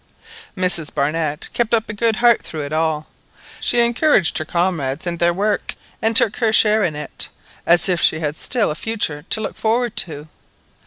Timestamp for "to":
9.29-9.41, 9.97-10.27